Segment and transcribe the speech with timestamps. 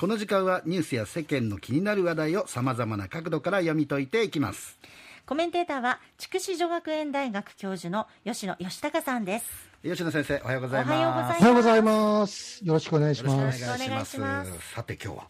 [0.00, 4.78] この時間はニュースや世間の気になる話題をさまざまな角度から読み解いていきます。
[5.26, 9.46] コメンテーターは筑紫女学園大学教授の吉野義孝さんです。
[9.82, 11.38] 吉野先生おはようございます。
[11.38, 12.64] おはようございます。
[12.64, 13.62] よろしくお願いします。
[13.62, 14.08] よろしくお願いし
[14.46, 14.74] す。
[14.74, 15.28] さて今日は。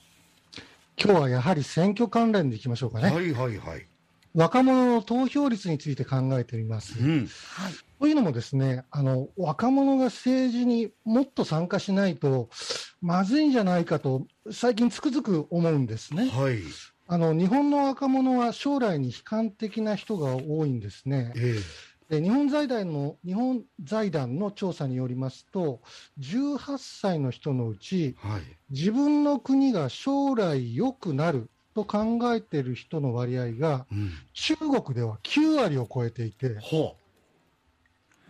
[1.05, 3.11] 今日はやはり選挙関連でいきましょうかね。
[3.11, 3.85] はいはいはい。
[4.37, 6.97] 若者の投票率について考えてみます。
[6.97, 7.29] うん。
[7.55, 12.49] はいというのもですね、あの、若者が政治にもっと参加しないと、
[13.03, 16.31] まずいんじゃないかと、最近つくづく思うんですね。
[16.31, 16.61] はい。
[17.07, 21.35] あの、日本の若者は将来に悲観的な人が多いんですね。
[21.37, 21.57] え
[22.09, 25.83] で日本財団の日本財団の調査によりますと、
[26.21, 28.43] 18歳の人のうち、えはい。
[28.71, 34.11] 自分の国が将来良くなると考えている人の割合が、うん。
[34.33, 36.97] 中国では9割を超えていて、ほ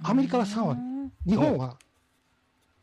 [0.03, 0.91] アメリカは3割、うん
[1.27, 1.77] 日本は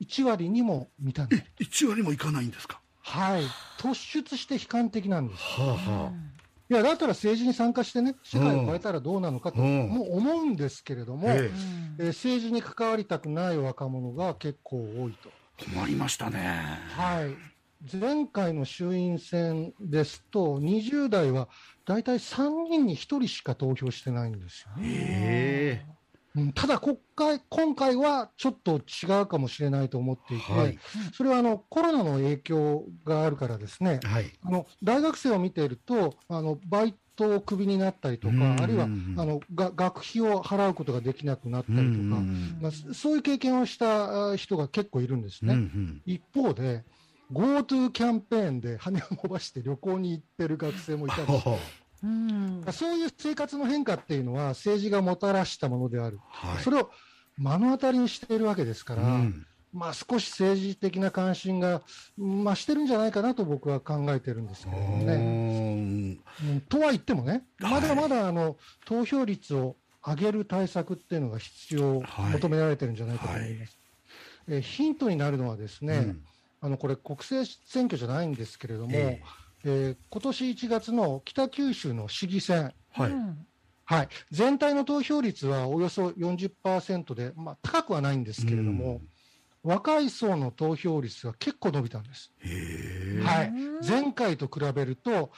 [0.02, 1.46] 1割にも満たない。
[1.60, 2.80] う1割もいかないんですか？
[3.02, 3.44] はい。
[3.80, 5.42] 突出して悲観的なんです。
[5.60, 6.12] はあはあ
[6.70, 15.30] いや、だったら政治に参加してね、世界を変えたらどうなのかと、うんもう思うんですけれども、ええうんえー政治に関わりたくない若者が結構多いと。
[15.64, 17.36] 困りましたねはい。
[17.98, 21.48] 前回の衆院選ですと、20代は
[21.86, 24.82] 大体3人に1人しか投票してないんですよね。
[24.84, 25.86] え
[26.36, 30.78] うんただ国会、今回はちょっと違うかもしれないと思っていて、はい。
[31.14, 34.32] それはあのコロナの影響があるからですねえ、はい。
[34.44, 45.54] あの大学生を見ていると、あのバイトをクビになったりとか、うんあるいはあのが学費を払うことができなくなったりとか、うんまあ、そういう経験をしたあ人が結構いるんですうんね。
[45.56, 46.02] うん。
[46.06, 46.84] 一方で、
[47.32, 51.24] GoTo キャンペーンで羽を伸ばして旅行に行ってる学生もいたり。
[51.24, 51.60] ほ
[52.04, 52.64] うん。
[52.72, 56.20] そういう生活の変化っていうのは政治がもたらしたものである。
[56.30, 56.64] はい。
[56.64, 56.90] それを
[57.38, 59.46] 目の当たりにしているわけですから、うん。
[59.74, 61.82] まあ少し政治的な関心が
[62.18, 66.20] 増してるんじゃないかなと僕は考えてるんですけれどもね。
[66.44, 66.62] うん。
[66.62, 69.76] とは言ってもね、まだまだあの投票率を
[70.06, 72.34] 上げる対策っていうのが必要、はい。
[72.34, 73.78] 求められてるんじゃないかと思います。
[74.50, 76.24] えーヒントになるのはですね、うん。
[76.62, 79.22] あのこれ国政選挙じゃないんですけれども、え
[79.68, 83.12] えー今年1月の北九州の市議選、はい。
[83.12, 83.38] うん。
[83.86, 89.02] はい、全体の投票率はおよそ40%で、まあ、高くはないんですけれども、
[89.64, 92.34] 若い層の投票率が結構伸びたんです。
[93.24, 93.48] はい。
[93.50, 95.32] うん、前回と比べると、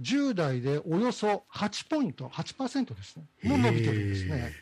[0.00, 4.54] 10代でおよそ8ポイント、8%ですね、も伸びてるんですね。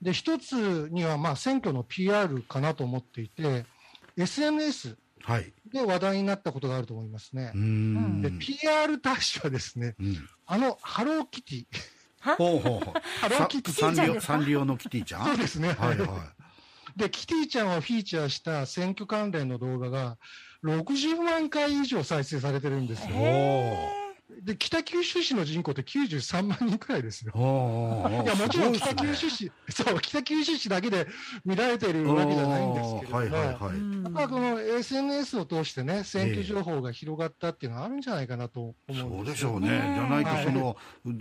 [0.00, 3.64] で、一つにはまあ選挙の PR かなと思っていて、
[4.16, 5.52] SNS はい。
[5.72, 7.52] で話題になったことがあると思いますね。
[7.54, 7.58] う。
[7.58, 8.22] ん。
[8.22, 10.28] で、PR 大使はですね、うん。
[10.46, 11.66] あのハローキティ、
[12.20, 12.36] は？
[12.36, 12.94] ほうほうほう。
[13.20, 13.74] ハローキティ。
[13.74, 14.32] サンリオキティちゃんですか？
[14.32, 15.26] サンリオのキティちゃん？
[15.26, 15.68] そうですね。
[15.68, 16.32] はいは
[16.96, 20.16] で、キティちゃんをフィーチャーした選挙関連の動画が
[20.64, 23.16] 60万回以上再生されてるんですいよ。
[24.28, 27.32] おで、北九州市の人口って93万人くらいですよ。
[27.34, 31.06] いや、もちろん北九州市、そう、北九州市だけで
[31.44, 33.76] 見られているわけじゃないんですけれども、はいはいはい。
[33.76, 34.02] うん。
[34.02, 39.24] やっぱこの SNS を通してね、選挙情報が広がったっていうのはあるんじゃないかなと思そううんでよ。
[39.24, 39.68] ですしょうね。
[39.68, 40.76] ねじゃないと、その、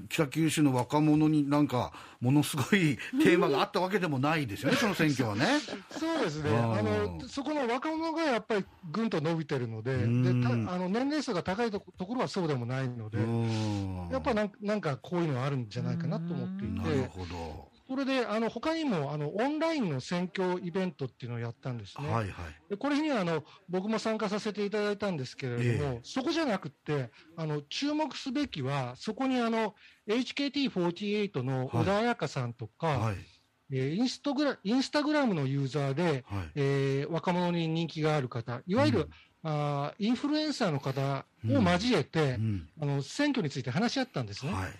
[0.09, 5.45] 北九州の若者になんか、ものすごいテーマがあったわけでもないですよね、 その選挙はね。
[5.91, 6.49] そうですね。
[6.49, 10.41] うんあの、そこの若者がやっぱりぐんと伸びてるので、うん。
[10.41, 17.71] で、たあの、年齢層が高いとこところはそうでもないので、うんやっぱなんなんかこういうのはあるんじゃないかなと思っていなるて、ほど。
[17.87, 22.07] それで、あの、他にも、あの、オンラインの選挙イベントっていうのをやったんですね。
[22.07, 22.55] はいはい。
[22.67, 29.75] でこれには、あの、僕も参加させていただいたんですけれども、ええそこじゃなくって、あの、注目すべきは、そこにあの、
[30.07, 33.15] HKT48 の小田彩香さんとか、はい。
[33.71, 36.23] えーインストグラ、インスタグラムのユーザーで、はい。
[36.55, 39.09] えー若者に人気がある方、いわゆる、うん
[39.47, 42.69] あーインフルエンサーの方を交えて、うん。
[42.81, 44.51] あの選挙について話し合ったんですね。
[44.51, 44.71] はい。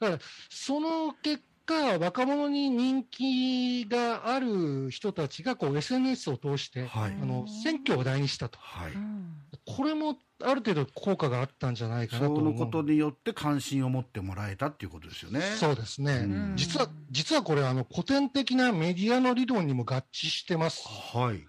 [0.00, 0.18] だから、
[0.50, 8.92] その結果、若者に人気がある人たちがこう SNS を通して、はいあの選挙を話題にしたと、はい。
[8.92, 15.40] うんこれもある程度効果があったんじゃないかなとそ思うのことによって関心を持ってもらえたっていうことですよね。
[15.40, 20.82] そうですね、うん実は実はこれあの、古典的なメディアの理論にも合致してます。
[20.86, 21.44] はい。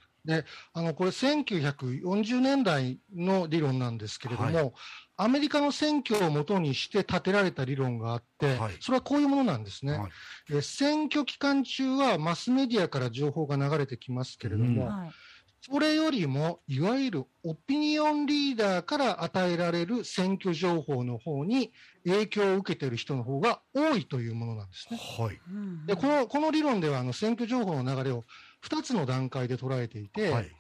[0.73, 4.71] あのこれ、1940年代の理論なんですけれども、は
[5.17, 9.93] アメリカの選挙をもとにして立てられた理論があって、はいそれはこういうものなんですね。
[9.93, 10.11] はい
[10.51, 15.11] え選挙期間中はマスメディアから情報が流れてきますけれども、うんはい
[15.65, 21.71] それよりも、いわゆるオピニオンリーダーから与えられる選挙情報の方に
[22.05, 24.97] 影響を受けている人の方が多いというものなんですね。
[24.97, 25.39] はい。
[25.49, 28.25] うんで、この、この理論では、あの、選挙情報の流れを
[28.61, 30.51] 2つの段階で捉えていて、はい。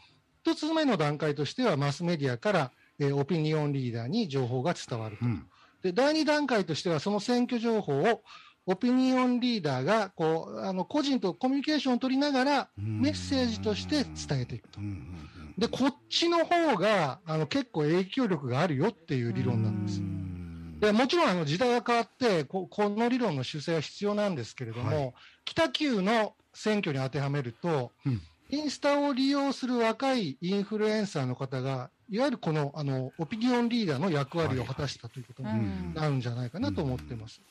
[0.45, 5.25] 1つ目の段階としては、マスメディアからえーオピニオンリーダーに情報が伝わると。
[5.25, 5.47] うん
[5.83, 8.23] で、第2段階としては、その選挙情報を、
[8.65, 13.01] オピニオンリーダーが、こう、あの、個人とコミュニケーションを取りながら、うん。
[13.01, 14.79] メッセージとして伝えていくと。
[14.79, 14.87] うん。
[14.87, 19.99] うんで、こっちの方が、あの、結構影響力があるよっていう理論なんです。
[19.99, 20.03] う。
[20.03, 20.79] ん。
[20.79, 25.13] でもちろんあの時代が変わってこ、この理論の修正は必要なんですけれども、はい。
[25.45, 28.21] 北九の選挙に当てはめると、うん。
[28.49, 37.39] インスタを利用する若いインフルエンサーの方が、いわゆるこのあのオピニオンリーダーの役割を果たしたということにうんなるんじゃないかなと思ってます。
[37.39, 37.45] で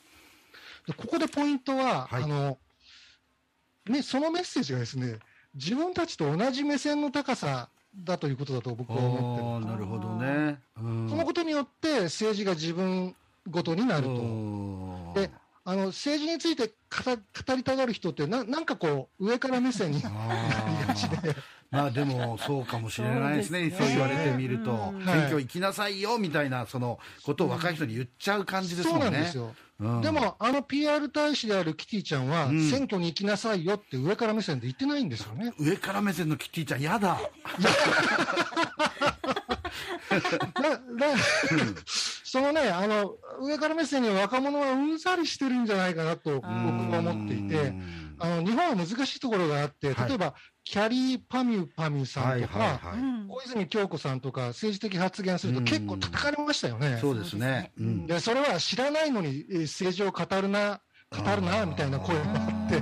[0.97, 2.57] ここでポイントは、はいあの
[3.87, 5.19] ね、そのメッセージがですね、
[5.55, 9.71] 自分たちと同じ目線の高さだということだと僕は思ってる。
[9.73, 10.59] なるほどね。
[10.81, 13.15] うんそのことによって政治が自分
[13.49, 14.09] ごとになると。
[14.09, 15.29] うんで
[15.65, 16.73] あの政治について
[17.05, 21.35] 語語りたがる人ってな、なんかこう、上から目線になりがちで、
[21.71, 23.95] まあでもそうかもしれないですね、そそううですね。
[23.95, 25.05] 言われてみると、うん。
[25.05, 29.05] 選挙行きなさいよみたいなそのことを若い人に言っちゃう感じですもんね。
[29.05, 29.55] そうなんですよ。
[29.79, 30.01] うん。
[30.01, 32.69] でも、あの PR 大使であるキティちゃんは、うん。
[32.69, 35.53] 選挙に行きなさいよって上から目線で言ってないんですよね。
[35.57, 37.17] 上から目線のキティちゃん、やだ。
[40.53, 40.77] だだ
[42.33, 48.15] そのね、あの、上から目線に若者はうんざりしてるんじゃないかなと僕は思っていて、うん。
[48.17, 50.09] あの日本は難しいところがあって、はい。
[50.09, 50.33] 例えば、
[50.63, 52.79] キャリーパミュパミュさんとか、
[53.29, 56.97] 小泉京子さんとか政治的発言すると結構叩かれましたよね。
[56.99, 57.71] そうですね。
[58.07, 60.81] でそれは知らないのにえー政治を語るな、
[61.11, 62.81] 語るな、みたいな声があって、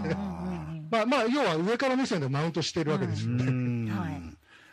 [0.89, 3.70] まあまあ、要は上から目線でマウントしてるわけですよね。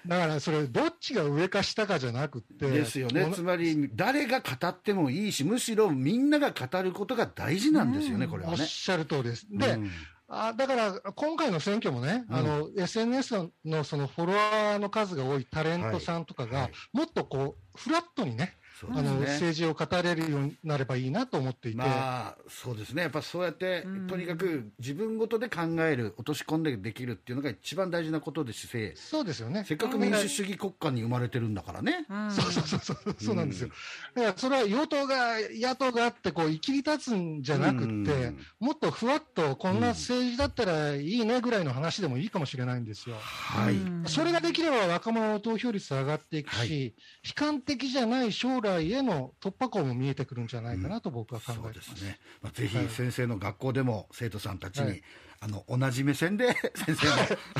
[0.08, 2.70] だから、それ、どっちが上か下かじゃなくって。
[2.70, 8.56] ですよね、つまり誰が語ってもいいし、むしろみんなが語ることが大事なんですよね、これはね。
[8.58, 9.46] おっしゃる通りです。
[9.50, 9.90] で、うん
[10.30, 18.58] あだから、今回の選挙もね、うんあの、SNS のそのフォロワーの数が多いタレントさんとかが、はいはいもっとこう、フラットにね、
[18.90, 21.78] あの、ですね政治を語れるようになればいいなと思っていて。
[21.78, 29.64] まあ、そうですね、やっぱそうやって、うんとにかく自分ごとで考える、落とし込んでできるっていうのが一番大事なことですし、そうですよね。
[29.66, 32.06] せっかく民主主義国家に生まれてるんだからね。
[32.08, 33.70] うんそうそうそうそう、そうなんですよ。
[34.14, 43.16] だからそれは与党が、野党があって、こう、生きり立つんじゃなくって、うんもっとふわっと、こんな政治だったらいいねぐらいの話でもいいかもしれないんですよ。
[43.20, 43.74] はい。
[43.74, 46.94] うんそれができれば若者の投票率上がっていくし、はい
[47.24, 51.90] 悲観的じゃない将来への突破口も見えてくるんじゃないかなと僕は考えてます。
[51.90, 52.18] ですね。
[52.42, 55.02] まあ、ぜひはい先生の学校でも生徒さんたちに、はい
[55.40, 57.14] あの同じ目線で 先生も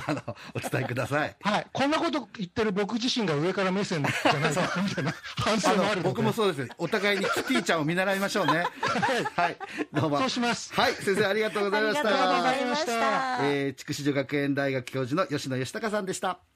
[0.09, 1.37] あのお伝えください。
[1.41, 1.67] はい。
[1.73, 6.03] こんなこと言ってる僕自身が上から目線じゃないかみたいな 反あ省もあるので。
[6.03, 6.75] の僕もそうですね。
[6.77, 8.65] お互いにキティちゃんを見習いましょうね。
[9.37, 9.57] はい。
[9.93, 10.19] どうも。
[10.19, 10.95] そうしますはい。
[10.95, 12.59] 先生ありがとうございましありがとうござた。
[12.59, 12.93] いました。
[13.47, 16.41] えー、筑紫女学園大学教授の吉野義孝さんでした。